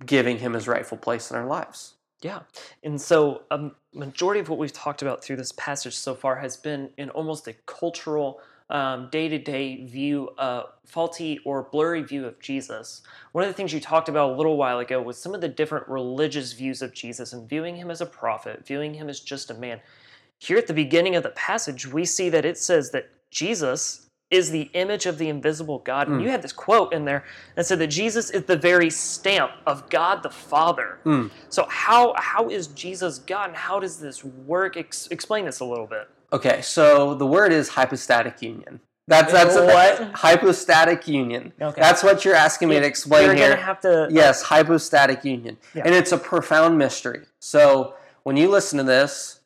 [0.06, 2.40] giving him his rightful place in our lives Yeah.
[2.82, 6.56] And so a majority of what we've talked about through this passage so far has
[6.56, 8.40] been in almost a cultural,
[9.10, 13.02] day to day view, uh, faulty or blurry view of Jesus.
[13.32, 15.48] One of the things you talked about a little while ago was some of the
[15.48, 19.50] different religious views of Jesus and viewing him as a prophet, viewing him as just
[19.50, 19.80] a man.
[20.38, 24.50] Here at the beginning of the passage, we see that it says that Jesus is
[24.50, 26.06] the image of the invisible God.
[26.08, 26.22] And Mm.
[26.24, 27.24] you had this quote in there
[27.56, 30.98] that said that Jesus is the very stamp of God the Father.
[31.04, 31.30] Mm.
[31.48, 34.76] So how how is Jesus God, and how does this work?
[34.76, 36.08] Ex- explain this a little bit.
[36.32, 40.14] okay so the word is hypostatic union that's that's What?
[40.14, 41.80] hypostatic union Okay.
[41.80, 44.06] that's what you're asking me to explain You're here gonna have to.
[44.10, 45.56] Yes, hypostatic union.
[45.74, 45.82] Yeah.
[45.86, 47.22] And it's a profound mystery.
[47.40, 49.40] So when you listen to this,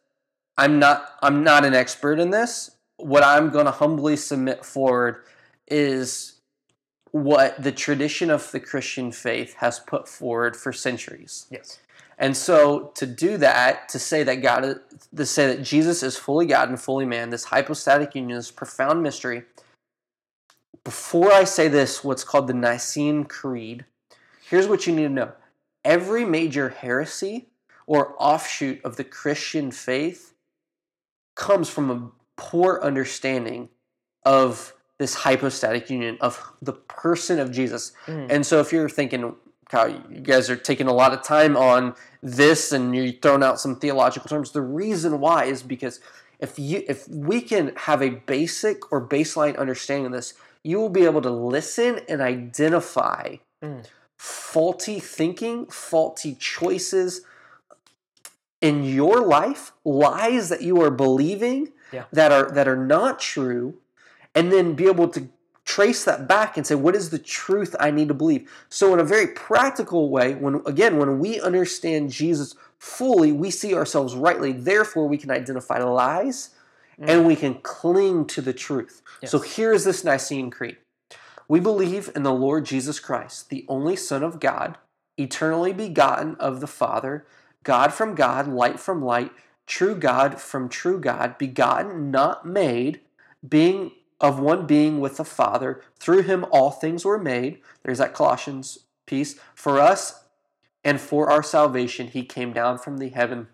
[0.58, 2.72] I'm not I'm not an expert in this.
[3.04, 5.24] What I'm going to humbly submit forward
[5.68, 6.40] is
[7.10, 11.46] what the tradition of the Christian faith has put forward for centuries.
[11.50, 11.80] Yes.
[12.16, 14.80] And so to do that, to say that God,
[15.14, 19.02] to say that Jesus is fully God and fully man, this hypostatic union, this profound
[19.02, 19.42] mystery.
[20.82, 23.84] Before I say this, what's called the Nicene Creed,
[24.48, 25.32] here's what you need to know:
[25.84, 27.48] every major heresy
[27.86, 30.32] or offshoot of the Christian faith
[31.36, 33.68] comes from a poor understanding
[34.24, 37.92] of this hypostatic union of the person of Jesus.
[38.06, 38.26] Mm.
[38.30, 39.34] And so if you're thinking,
[39.68, 43.60] Kyle, you guys are taking a lot of time on this and you're throwing out
[43.60, 46.00] some theological terms, the reason why is because
[46.38, 50.88] if you if we can have a basic or baseline understanding of this, you will
[50.88, 53.86] be able to listen and identify Mm.
[54.18, 57.22] faulty thinking, faulty choices
[58.60, 62.04] in your life, lies that you are believing Yeah.
[62.12, 63.74] that are that are not true,
[64.34, 65.28] and then be able to
[65.64, 68.50] trace that back and say what is the truth I need to believe.
[68.68, 73.74] So in a very practical way, when again when we understand Jesus fully, we see
[73.74, 74.52] ourselves rightly.
[74.52, 76.50] Therefore, we can identify lies
[77.00, 77.08] mm.
[77.08, 79.00] and we can cling to the truth.
[79.24, 80.76] So here is this Nicene Creed.
[81.48, 84.78] We believe in the Lord Jesus Christ, the only Son of God,
[85.16, 87.26] eternally begotten of the Father,
[87.62, 89.32] God from God, light from light,
[89.66, 93.00] true God from true God, begotten, not made,
[93.46, 95.82] being of one being with the Father.
[95.98, 97.60] Through him all things were made.
[97.82, 99.38] There's that Colossians piece.
[99.54, 100.24] For us
[100.82, 103.48] and for our salvation, he came down from the heaven,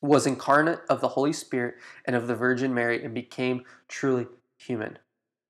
[0.00, 4.26] was incarnate of the Holy Spirit and of the Virgin Mary, and became truly
[4.56, 4.98] human.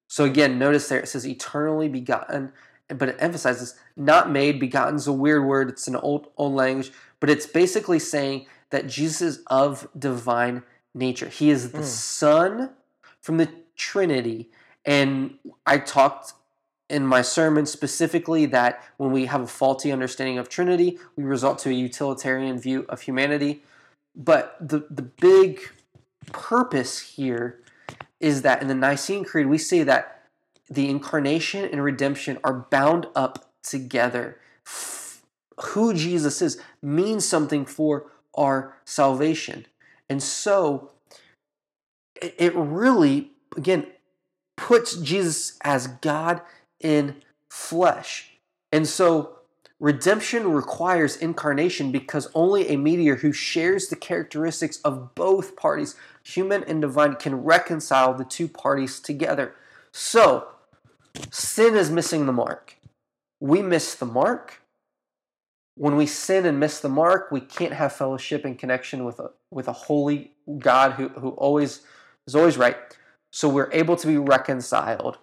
[0.09, 2.52] So again, notice there it says eternally begotten,
[2.88, 4.61] but it emphasizes not made.
[4.61, 5.70] Begotten is a weird word.
[5.70, 11.29] It's an old old language, but it's basically saying that Jesus is of divine nature.
[11.29, 11.85] He is the Mm.
[11.85, 12.71] Son
[13.21, 14.51] from the Trinity.
[14.85, 16.33] And I talked
[16.91, 21.61] in my sermon specifically that when we have a faulty understanding of Trinity, we result
[21.61, 23.63] to a utilitarian view of humanity.
[24.17, 25.61] But the, the big
[26.33, 27.61] purpose here
[28.19, 30.25] is that in the Nicene Creed, we say that
[30.69, 34.41] the incarnation and redemption are bound up together.
[35.61, 39.66] Who Jesus is means something for our salvation.
[40.09, 40.90] And so,
[42.20, 43.87] it, really, again,
[44.57, 46.40] puts Jesus as God
[46.81, 47.16] in
[47.49, 48.31] flesh.
[48.73, 49.38] And so
[49.81, 56.64] redemption requires incarnation because only a mediator who shares the characteristics of both parties, human
[56.64, 59.55] and divine, can reconcile the two parties together.
[59.92, 60.49] So,
[61.31, 62.77] sin is missing the mark.
[63.40, 64.61] We miss the mark.
[65.77, 69.31] When we sin and miss the mark, we can't have fellowship and connection with a,
[69.51, 71.83] with a holy God who, who always
[72.27, 72.77] is always right.
[73.33, 75.19] So we're able to be reconciled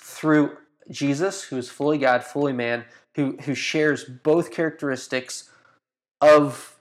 [0.00, 0.56] through
[0.90, 2.84] Jesus, who is fully God, fully man,
[3.16, 5.50] who, who shares both characteristics
[6.20, 6.76] of,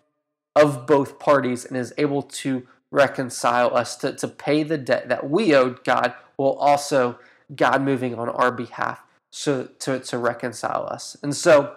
[0.55, 5.29] of both parties and is able to reconcile us to, to pay the debt that
[5.29, 7.17] we owed God while also
[7.55, 11.17] God moving on our behalf so to, to reconcile us.
[11.21, 11.75] And so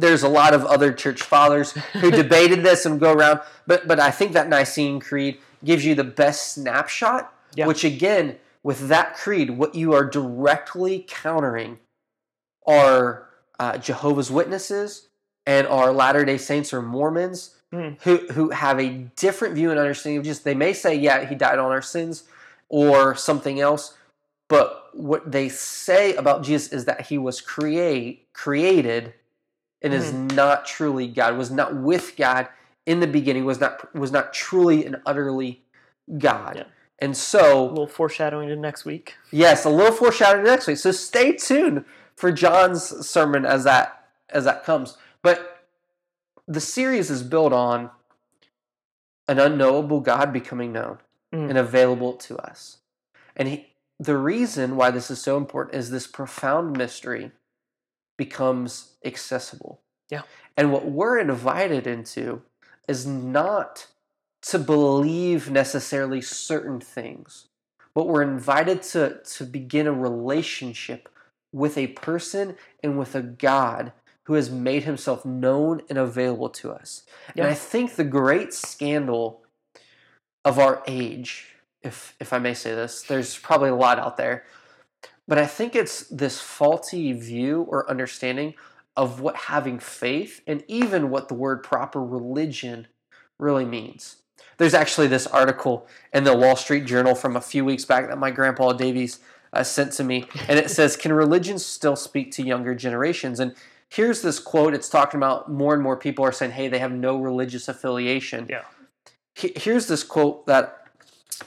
[0.00, 3.98] there's a lot of other church fathers who debated this and go around, but but
[4.00, 7.66] I think that Nicene Creed gives you the best snapshot Yeah.
[7.66, 11.78] which again, with that creed, what you are directly countering
[12.66, 15.08] are uh, Jehovah's Witnesses
[15.46, 17.90] and our Latter Day Saints or Mormons Hmm.
[18.04, 21.34] who who have a different view and understanding of just they may say, yeah, he
[21.34, 22.24] died on our sins
[22.70, 23.94] or something else,
[24.48, 29.12] but what they say about Jesus is that he was create created
[29.82, 32.48] and is not truly God, was not with God
[32.86, 35.62] in the beginning, was not was not truly and utterly
[36.18, 36.56] God.
[36.56, 36.64] Yeah.
[37.00, 39.14] And so A little foreshadowing to next week.
[39.30, 40.78] yes, a little foreshadowing next week.
[40.78, 41.84] So stay tuned
[42.16, 44.96] for John's sermon as that as that comes.
[45.22, 45.64] But
[46.46, 47.90] the series is built on
[49.28, 50.98] an unknowable God becoming known
[51.32, 51.50] Mm.
[51.50, 52.78] and available to us.
[53.36, 53.66] And he,
[54.00, 57.32] the reason why this is so important is this profound mystery
[58.18, 59.80] becomes accessible.
[60.10, 60.22] Yeah.
[60.56, 62.42] And what we're invited into
[62.86, 63.86] is not
[64.42, 67.48] to believe necessarily certain things,
[67.94, 71.08] but we're invited to, to begin a relationship
[71.52, 73.92] with a person and with a God
[74.24, 77.04] who has made himself known and available to us.
[77.34, 79.42] And I think the great scandal
[80.44, 81.46] of our age,
[81.82, 84.44] if if I may say this, there's probably a lot out there,
[85.28, 88.54] but I think it's this faulty view or understanding
[88.96, 92.88] of what having faith and even what the word proper religion
[93.38, 94.16] really means.
[94.56, 98.18] There's actually this article in the Wall Street Journal from a few weeks back that
[98.18, 99.20] my grandpa Davies
[99.52, 103.54] uh, sent to me, and it says, "Can religion still speak to younger generations?" And
[103.88, 104.74] here's this quote.
[104.74, 108.46] It's talking about more and more people are saying, "Hey, they have no religious affiliation."
[108.50, 108.64] Yeah.
[109.34, 110.88] Here's this quote that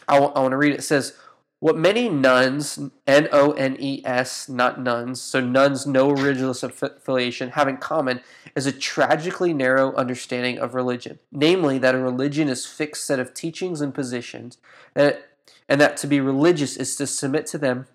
[0.08, 0.74] I want to read.
[0.74, 1.18] It says,
[1.62, 6.82] "What many nones, N O N E S, not nuns, so nones no religious aff-
[6.82, 8.22] affiliation, have in common
[8.56, 13.36] is a tragically narrow understanding of religion, namely that a religion is fixed set of
[13.36, 14.58] teachings and positions,
[14.96, 15.30] that,
[15.70, 17.86] and that to be religious is to submit to them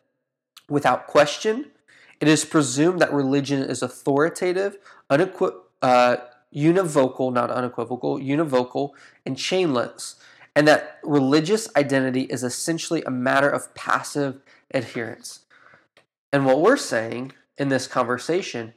[0.69, 1.73] without question.
[2.21, 4.79] It is presumed that religion is authoritative,
[5.11, 6.19] unequi- uh,
[6.55, 8.93] univocal, not unequivocal, univocal,
[9.27, 10.15] and chainless,
[10.57, 14.41] and that religious identity is essentially a matter of passive
[14.73, 15.41] adherence.
[16.33, 18.73] And what we're saying in this conversation,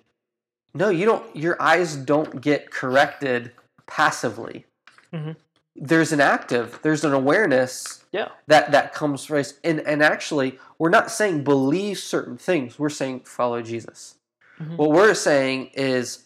[0.73, 1.35] no, you don't.
[1.35, 3.51] Your eyes don't get corrected
[3.87, 4.65] passively.
[5.11, 5.35] Mhm.
[5.75, 6.79] There's an active.
[6.83, 8.29] There's an awareness Yeah.
[8.47, 9.53] that that comes from us.
[9.63, 12.77] And and actually, we're not saying believe certain things.
[12.77, 14.15] We're saying follow Jesus.
[14.61, 14.77] Mhm.
[14.77, 16.25] What we're saying is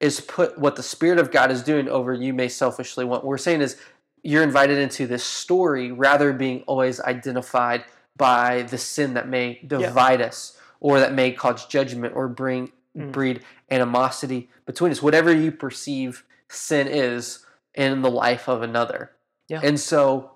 [0.00, 3.22] is put what the Spirit of God is doing over you may selfishly want.
[3.22, 3.76] What we're saying is
[4.24, 7.84] you're invited into this story rather being always identified
[8.16, 13.10] by the sin that may divide us or that may cause judgment or bring Mm.
[13.10, 15.02] breed animosity between us.
[15.02, 19.10] Whatever you perceive sin is in the life of another.
[19.48, 19.60] Yeah.
[19.62, 20.30] And so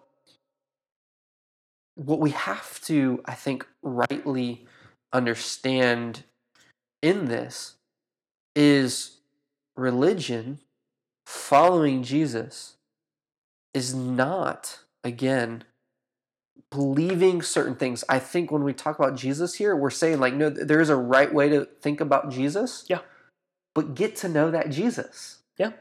[1.94, 4.66] what we have to, I think, rightly
[5.12, 6.24] understand
[7.00, 7.76] in this
[8.56, 9.18] is
[9.76, 10.58] religion,
[11.26, 12.74] following Jesus,
[13.78, 15.62] is not, again,
[16.70, 18.02] believing certain things.
[18.08, 20.96] I think when we talk about Jesus here, we're saying, like, no, there is a
[20.96, 22.84] right way to think about Jesus.
[22.88, 22.98] Yeah.
[23.76, 25.38] But get to know that Jesus.
[25.56, 25.72] Yeah.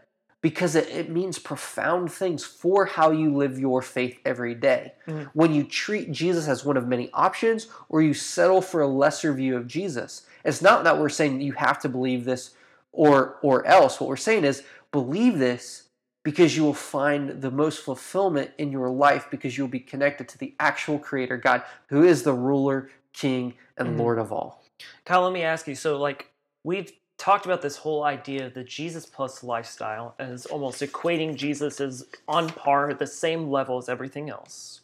[0.42, 4.94] Because it, it means profound things for how you live your faith every day.
[5.08, 5.32] Mhm.
[5.34, 9.34] When you treat Jesus as one of many options or you settle for a lesser
[9.34, 12.52] view of Jesus, it's not that we're saying you have to believe this
[12.92, 14.00] or or else.
[14.00, 15.87] What we're saying is believe this
[16.28, 20.38] because you will find the most fulfillment in your life because you'll be connected to
[20.38, 24.00] the actual creator God who is the ruler, king, and Mhm.
[24.00, 24.62] Lord of all.
[25.06, 25.76] Kyle, let me ask you.
[25.76, 26.30] So, like,
[26.66, 31.80] we've talked about this whole idea of the Jesus plus lifestyle as almost equating Jesus
[31.80, 34.82] as on par at the same level as everything else.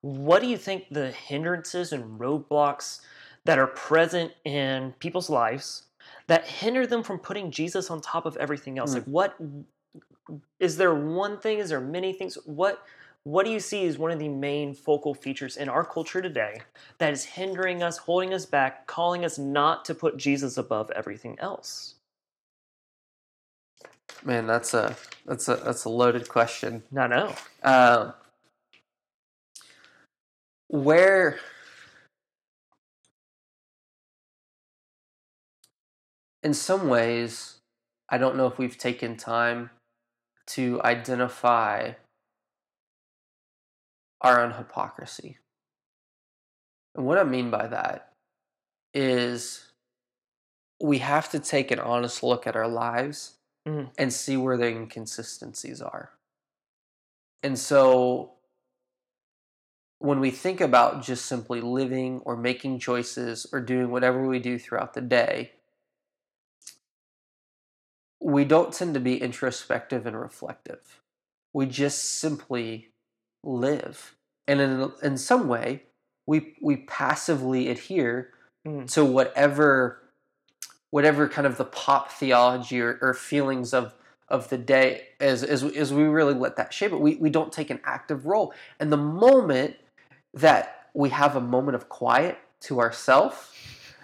[0.00, 3.00] what do you think the hindrances and roadblocks
[3.44, 5.86] that are present in people's lives
[6.28, 8.92] that hinder them from putting Jesus on top of everything else?
[8.92, 8.94] Mm.
[8.94, 9.36] Like, what
[10.60, 11.58] is there one thing?
[11.58, 12.36] Is there many things?
[12.44, 12.82] What
[13.24, 16.62] what do you see as one of the main focal features in our culture today
[16.96, 21.36] that is hindering us, holding us back, calling us not to put Jesus above everything
[21.38, 21.96] else?
[24.24, 26.82] Man, that's a that's a that's a loaded question.
[26.96, 27.34] I know.
[27.62, 28.14] Um,
[30.68, 31.38] where
[36.42, 37.56] in some ways,
[38.08, 39.70] I don't know if we've taken time
[40.48, 41.92] to identify
[44.20, 45.38] our own hypocrisy.
[46.94, 48.12] And what I mean by that
[48.94, 49.72] is
[50.82, 53.92] we have to take an honest look at our lives Mhm.
[53.98, 56.18] and see where the inconsistencies are.
[57.42, 58.38] And so
[59.98, 64.58] when we think about just simply living or making choices or doing whatever we do
[64.58, 65.52] throughout the day,
[68.28, 71.00] we don't tend to be introspective and reflective.
[71.52, 72.88] We just simply
[73.44, 74.14] live.
[74.46, 75.84] And in, in some way,
[76.26, 78.32] we, we passively adhere
[78.66, 78.92] Mm.
[78.94, 80.02] to whatever
[80.90, 83.94] whatever kind of the pop theology or, or feelings of
[84.28, 87.52] of the day as, as as we really let that shape it we, we don't
[87.52, 89.76] take an active role and the moment
[90.34, 93.52] that we have a moment of quiet to ourselves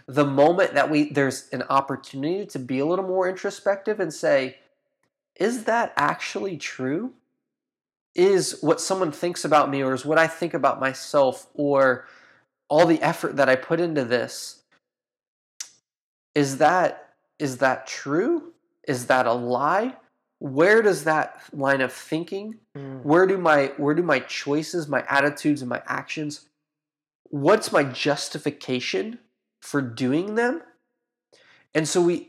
[0.07, 4.59] the moment that we there's an opportunity to be a little more introspective and say
[5.37, 7.13] is that actually true?
[8.15, 12.07] Is what someone thinks about me or is what i think about myself or
[12.69, 14.63] all the effort that i put into this
[16.35, 18.53] is that is that true?
[18.87, 19.97] Is that a lie?
[20.39, 23.03] Where does that line of thinking Mm.
[23.05, 26.49] where do my where do my choices my attitudes and my actions
[27.31, 29.21] what's my justification
[29.65, 30.61] for doing them
[31.75, 32.29] and so we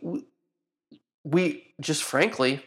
[1.24, 2.64] we, just frankly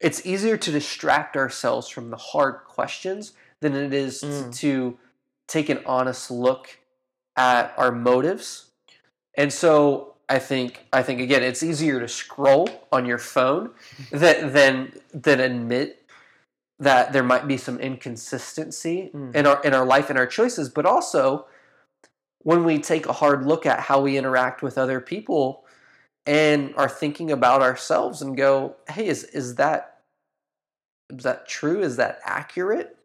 [0.00, 4.56] it's easier to distract ourselves from the hard questions than it is Mm.
[4.58, 4.98] to
[5.46, 6.78] take an honest look
[7.36, 8.70] at our motives
[9.36, 13.70] and so i think i think again it's easier to scroll on your phone
[14.10, 16.02] than than than admit
[16.80, 19.34] that there might be some inconsistency Mm.
[19.36, 21.46] in our in our life and our choices but also
[22.42, 25.64] when we take a hard look at how we interact with other people
[26.26, 30.00] and are thinking about ourselves and go hey is is that
[31.10, 32.96] is that true is that accurate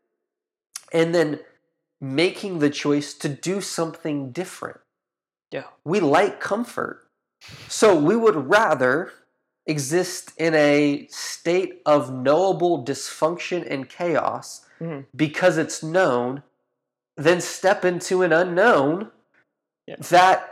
[0.94, 1.40] and then
[2.02, 4.80] making the choice to do something different
[5.52, 5.64] Yeah.
[5.84, 7.08] we like comfort
[7.68, 9.12] so we would rather
[9.66, 15.06] exist in a state of knowable dysfunction and chaos Mhm.
[15.16, 16.44] because it's known
[17.18, 19.12] than step into an unknown
[19.88, 19.96] Yeah.
[20.10, 20.52] that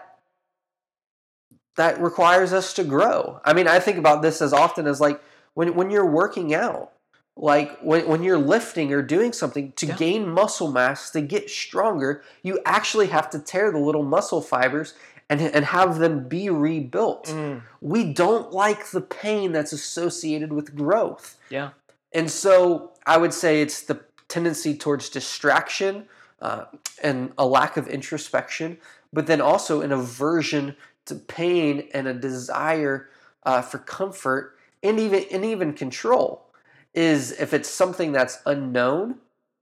[1.75, 3.39] that requires us to grow.
[3.43, 5.21] I mean, I think about this as often as like
[5.55, 6.91] when when you're working out,
[7.35, 9.95] like when when you're lifting or doing something to Yeah.
[9.95, 14.93] gain muscle mass, to get stronger, you actually have to tear the little muscle fibers
[15.29, 17.25] and and have them be rebuilt.
[17.27, 17.63] Mm.
[17.81, 21.37] We don't like the pain that's associated with growth.
[21.49, 21.71] Yeah.
[22.11, 26.07] And so I would say it's the tendency towards distraction
[26.39, 26.65] uh,
[27.01, 28.77] and a lack of introspection,
[29.13, 33.09] but then also an aversion to pain and a desire
[33.43, 36.49] uh, for comfort and even and even control.
[36.93, 39.15] Is if it's something that's unknown,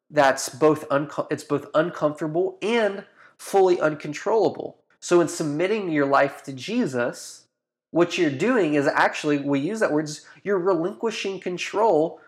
[0.10, 3.06] that's both unco- it's both uncomfortable and
[3.38, 4.78] fully uncontrollable.
[5.00, 7.46] So in submitting your life to Jesus,
[7.92, 10.10] what you're doing is actually we use that word
[10.44, 12.20] you're relinquishing control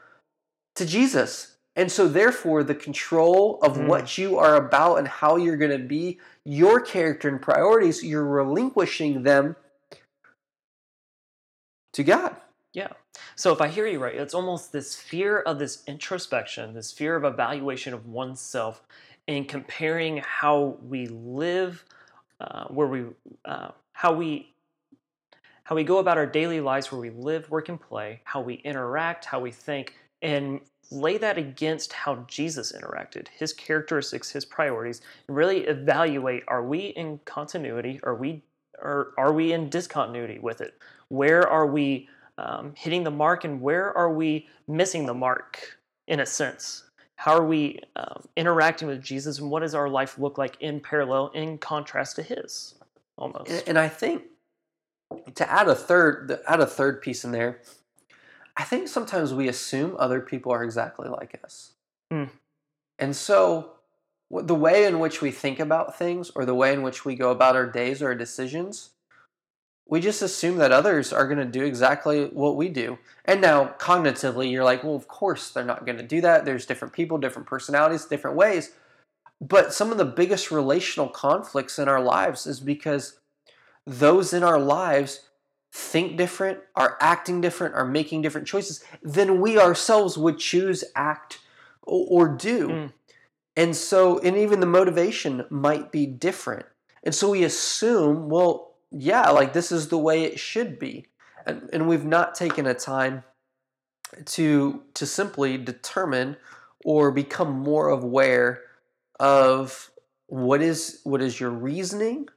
[0.76, 1.53] to Jesus.
[1.76, 3.88] And so therefore the control of Mm.
[3.88, 8.28] what you are about and how you're going to be, your character and priorities, you're
[8.28, 9.56] relinquishing them
[11.94, 12.36] to God.
[12.74, 12.90] Yeah.
[13.36, 17.16] So if I hear you right, it's almost this fear of this introspection, this fear
[17.16, 18.84] of evaluation of oneself,
[19.28, 21.86] and comparing how we live,
[22.40, 23.06] uh, where we,
[23.46, 24.54] uh, how we,
[25.64, 28.56] how we go about our daily lives, where we live, work, and play, how we
[28.56, 30.60] interact, how we think, and
[30.92, 36.88] lay that against how Jesus interacted, his characteristics, his priorities, and really evaluate: Are we
[36.88, 38.00] in continuity?
[38.04, 38.44] Are we,
[38.80, 40.76] or are we in discontinuity with it?
[41.10, 42.10] Where are we?
[42.40, 45.78] um, hitting the mark and where are we missing the mark
[46.08, 50.18] in a sense how are we um, interacting with jesus and what does our life
[50.18, 52.74] look like in parallel in contrast to his
[53.18, 54.24] almost And, and I think
[55.36, 57.60] to add a third add a third piece in there,
[58.56, 61.72] I think sometimes we assume other people are exactly like us.
[62.12, 62.30] Mm.
[63.00, 63.72] And so
[64.30, 67.32] the way in which we think about things or the way in which we go
[67.32, 68.92] about our days or our decisions,
[69.88, 72.98] we just assume that others are going to do exactly what we do.
[73.26, 76.46] And now, cognitively, you're like, well, of course they're not going to do that.
[76.46, 78.72] There's different people, different personalities, different ways.
[79.42, 83.20] But some of the biggest relational conflicts in our lives is because
[83.86, 85.30] those in our lives
[85.74, 91.40] think different, are acting different, are making different choices than we ourselves would choose, act,
[91.82, 92.68] or, do.
[92.70, 92.94] Mm.
[93.58, 96.66] And so, and even the motivation might be different.
[97.04, 101.08] And so we assume, well, yeah, like this is the way it should be.
[101.46, 103.24] And, and we've not taken a time
[104.26, 106.38] to to simply determine
[106.86, 108.62] or become more aware
[109.20, 109.90] of
[110.28, 112.28] what is what is your reasoning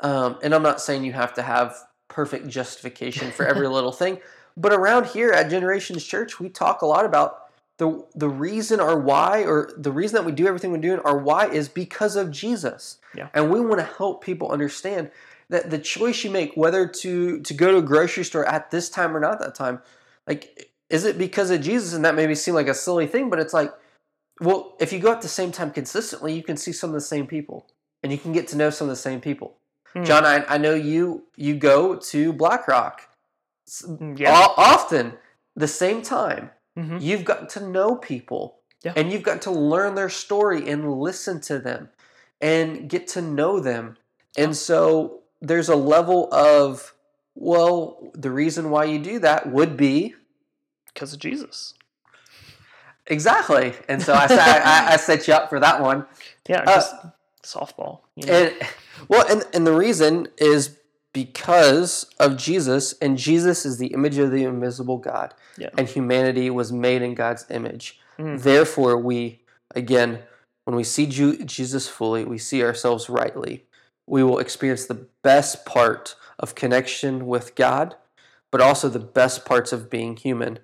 [0.00, 1.74] um, and i'm not saying you have to have
[2.12, 4.18] perfect justification for every little thing
[4.56, 7.46] but around here at generations church we talk a lot about
[7.78, 11.18] the the reason or why or the reason that we do everything we're doing or
[11.18, 13.28] why is because of jesus yeah.
[13.34, 15.10] and we want to help people understand
[15.48, 18.88] that the choice you make whether to to go to a grocery store at this
[18.88, 19.80] time or not that time
[20.26, 23.38] like is it because of jesus and that maybe seem like a silly thing but
[23.38, 23.72] it's like
[24.42, 27.00] well, if you go at the same time consistently, you can see some of the
[27.00, 27.66] same people,
[28.02, 29.56] and you can get to know some of the same people.
[29.92, 30.04] Hmm.
[30.04, 33.08] John, I, I know you you go to BlackRock
[33.68, 34.46] mm, yeah.
[34.56, 35.14] often
[35.54, 36.50] the same time.
[36.78, 36.98] Mm-hmm.
[37.00, 38.94] You've got to know people, yeah.
[38.96, 41.90] and you've got to learn their story and listen to them,
[42.40, 43.96] and get to know them.
[44.38, 46.94] And so there's a level of
[47.34, 50.14] well, the reason why you do that would be
[50.86, 51.74] because of Jesus.
[53.06, 53.74] Exactly.
[53.88, 56.06] And so I, I, I, set you up for that one.
[56.48, 57.10] Yeah, uh, just uh,
[57.42, 58.00] softball.
[58.16, 58.32] You know?
[58.32, 58.68] And
[59.08, 60.78] well, and and the reason is
[61.12, 65.68] because of Jesus, and Jesus is the image of the invisible God, yeah.
[65.76, 68.00] and humanity was made in God's image.
[68.18, 68.42] Mm.
[68.42, 69.40] Therefore, we
[69.74, 70.20] again,
[70.64, 73.64] when we see Jesus fully, we see ourselves rightly.
[74.06, 77.94] We will experience the best part of connection with God,
[78.50, 80.58] but also the best parts of being human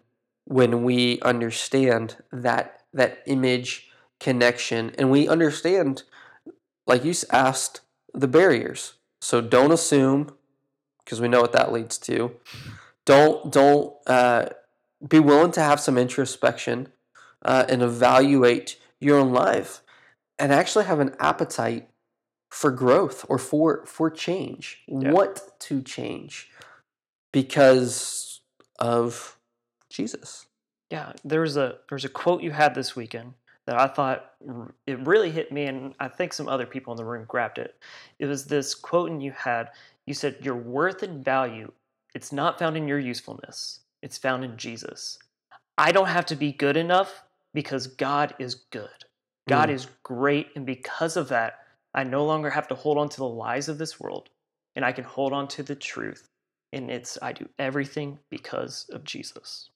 [0.45, 6.03] when we understand that that image connection and we understand
[6.89, 7.83] like you asked
[8.13, 10.35] the barriers so don't assume
[11.05, 12.33] because we know what that leads to
[13.05, 14.47] don't don't uh,
[15.07, 16.89] be willing to have some introspection
[17.45, 19.83] uh, and evaluate your own life
[20.39, 21.89] and actually have an appetite
[22.51, 25.11] for growth or for for change yeah.
[25.11, 26.51] what to change
[27.33, 28.41] because
[28.79, 29.37] of
[29.91, 30.47] Jesus.
[30.91, 33.35] Yeah, there was a there's a quote you had this weekend
[33.69, 34.33] that I thought
[34.87, 37.77] it really hit me, and I think some other people in the room grabbed it.
[38.19, 39.69] It was this quote, and you had
[40.07, 41.71] you said your worth and value
[42.15, 45.19] it's not found in your usefulness; it's found in Jesus.
[45.77, 49.05] I don't have to be good enough because God is good.
[49.49, 49.75] God mm.
[49.75, 51.59] is great, and because of that,
[51.93, 54.31] I no longer have to hold on to the lies of this world,
[54.77, 56.31] and I can hold on to the truth
[56.73, 59.71] and it's I do everything because of Jesus.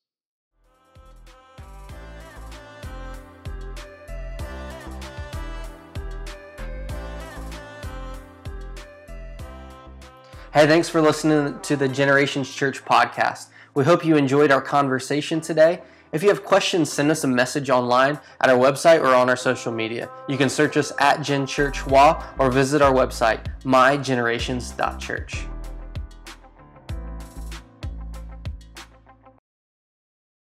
[10.52, 13.46] Hey, thanks for listening to the Generations Church podcast.
[13.72, 15.80] We hope you enjoyed our conversation today.
[16.12, 19.36] If you have questions, send us a message online at our website or on our
[19.36, 20.10] social media.
[20.28, 25.46] You can search us at Gen Church WA or visit our website, mygenerations.church.